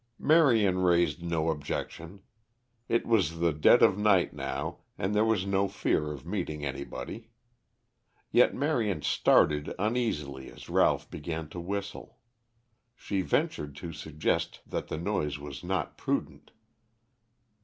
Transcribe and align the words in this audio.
Marion 0.17 0.79
raised 0.79 1.21
no 1.21 1.51
objection. 1.51 2.23
It 2.89 3.05
was 3.05 3.37
the 3.39 3.53
dead 3.53 3.83
of 3.83 3.99
night 3.99 4.33
now 4.33 4.79
and 4.97 5.13
there 5.13 5.23
was 5.23 5.45
no 5.45 5.67
fear 5.67 6.11
of 6.11 6.25
meeting 6.25 6.65
anybody. 6.65 7.29
Yet 8.31 8.55
Marion 8.55 9.03
started 9.03 9.75
uneasily 9.77 10.49
as 10.49 10.69
Ralph 10.69 11.11
began 11.11 11.49
to 11.49 11.59
whistle. 11.59 12.17
She 12.95 13.21
ventured 13.21 13.75
to 13.75 13.93
suggest 13.93 14.61
that 14.65 14.87
the 14.87 14.97
noise 14.97 15.37
was 15.37 15.63
not 15.63 15.99
prudent. 15.99 16.49